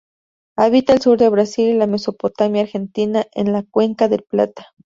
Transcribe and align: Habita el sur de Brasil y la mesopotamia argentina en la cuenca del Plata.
Habita 0.57 0.93
el 0.93 1.01
sur 1.01 1.19
de 1.19 1.29
Brasil 1.29 1.69
y 1.69 1.73
la 1.73 1.85
mesopotamia 1.85 2.63
argentina 2.63 3.27
en 3.35 3.53
la 3.53 3.61
cuenca 3.61 4.07
del 4.07 4.23
Plata. 4.23 4.71